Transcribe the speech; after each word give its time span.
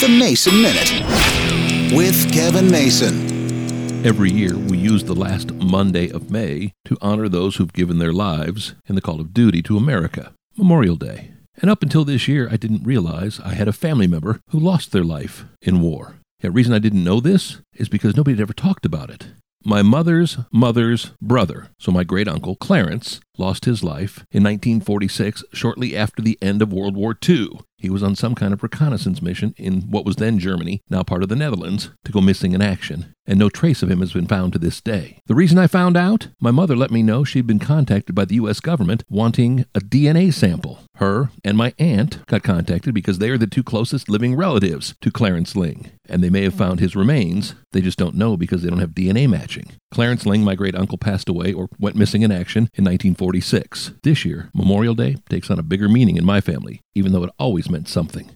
The 0.00 0.08
Mason 0.08 0.62
Minute 0.62 1.94
with 1.94 2.32
Kevin 2.32 2.70
Mason. 2.70 4.06
Every 4.06 4.30
year, 4.30 4.56
we 4.56 4.78
use 4.78 5.04
the 5.04 5.14
last 5.14 5.52
Monday 5.52 6.08
of 6.08 6.30
May 6.30 6.72
to 6.86 6.96
honor 7.02 7.28
those 7.28 7.56
who've 7.56 7.70
given 7.74 7.98
their 7.98 8.14
lives 8.14 8.74
in 8.86 8.94
the 8.94 9.02
call 9.02 9.20
of 9.20 9.34
duty 9.34 9.60
to 9.64 9.76
America, 9.76 10.32
Memorial 10.56 10.96
Day. 10.96 11.32
And 11.56 11.70
up 11.70 11.82
until 11.82 12.06
this 12.06 12.26
year, 12.28 12.48
I 12.50 12.56
didn't 12.56 12.82
realize 12.82 13.40
I 13.40 13.52
had 13.52 13.68
a 13.68 13.74
family 13.74 14.06
member 14.06 14.40
who 14.48 14.58
lost 14.58 14.92
their 14.92 15.04
life 15.04 15.44
in 15.60 15.82
war. 15.82 16.14
The 16.38 16.50
reason 16.50 16.72
I 16.72 16.78
didn't 16.78 17.04
know 17.04 17.20
this 17.20 17.58
is 17.74 17.90
because 17.90 18.16
nobody 18.16 18.36
had 18.36 18.40
ever 18.42 18.54
talked 18.54 18.86
about 18.86 19.10
it. 19.10 19.26
My 19.66 19.82
mother's 19.82 20.38
mother's 20.50 21.12
brother, 21.20 21.68
so 21.78 21.92
my 21.92 22.04
great 22.04 22.26
uncle 22.26 22.56
Clarence, 22.56 23.20
lost 23.36 23.66
his 23.66 23.84
life 23.84 24.24
in 24.30 24.42
1946 24.44 25.44
shortly 25.52 25.94
after 25.94 26.22
the 26.22 26.38
end 26.40 26.62
of 26.62 26.72
World 26.72 26.96
War 26.96 27.14
II. 27.28 27.60
He 27.80 27.90
was 27.90 28.02
on 28.02 28.14
some 28.14 28.34
kind 28.34 28.52
of 28.52 28.62
reconnaissance 28.62 29.22
mission 29.22 29.54
in 29.56 29.90
what 29.90 30.04
was 30.04 30.16
then 30.16 30.38
Germany, 30.38 30.82
now 30.90 31.02
part 31.02 31.22
of 31.22 31.30
the 31.30 31.36
Netherlands, 31.36 31.90
to 32.04 32.12
go 32.12 32.20
missing 32.20 32.52
in 32.52 32.60
action, 32.60 33.14
and 33.26 33.38
no 33.38 33.48
trace 33.48 33.82
of 33.82 33.90
him 33.90 34.00
has 34.00 34.12
been 34.12 34.26
found 34.26 34.52
to 34.52 34.58
this 34.58 34.80
day. 34.80 35.22
The 35.26 35.34
reason 35.34 35.58
I 35.58 35.66
found 35.66 35.96
out? 35.96 36.28
My 36.40 36.50
mother 36.50 36.76
let 36.76 36.90
me 36.90 37.02
know 37.02 37.24
she'd 37.24 37.46
been 37.46 37.58
contacted 37.58 38.14
by 38.14 38.26
the 38.26 38.34
U.S. 38.36 38.60
government 38.60 39.02
wanting 39.08 39.64
a 39.74 39.80
DNA 39.80 40.32
sample. 40.32 40.69
Her 41.00 41.30
and 41.42 41.56
my 41.56 41.72
aunt 41.78 42.24
got 42.26 42.42
contacted 42.42 42.92
because 42.92 43.18
they 43.18 43.30
are 43.30 43.38
the 43.38 43.46
two 43.46 43.62
closest 43.62 44.10
living 44.10 44.36
relatives 44.36 44.94
to 45.00 45.10
Clarence 45.10 45.56
Ling, 45.56 45.90
and 46.06 46.22
they 46.22 46.28
may 46.28 46.42
have 46.42 46.52
found 46.52 46.78
his 46.78 46.94
remains. 46.94 47.54
They 47.72 47.80
just 47.80 47.96
don't 47.96 48.16
know 48.16 48.36
because 48.36 48.60
they 48.62 48.68
don't 48.68 48.80
have 48.80 48.90
DNA 48.90 49.26
matching. 49.26 49.72
Clarence 49.90 50.26
Ling, 50.26 50.44
my 50.44 50.54
great 50.54 50.74
uncle, 50.74 50.98
passed 50.98 51.30
away 51.30 51.54
or 51.54 51.70
went 51.78 51.96
missing 51.96 52.20
in 52.20 52.30
action 52.30 52.64
in 52.74 52.84
1946. 52.84 53.92
This 54.02 54.26
year, 54.26 54.50
Memorial 54.52 54.94
Day 54.94 55.16
takes 55.30 55.50
on 55.50 55.58
a 55.58 55.62
bigger 55.62 55.88
meaning 55.88 56.18
in 56.18 56.24
my 56.26 56.42
family, 56.42 56.82
even 56.94 57.12
though 57.12 57.24
it 57.24 57.30
always 57.38 57.70
meant 57.70 57.88
something. 57.88 58.32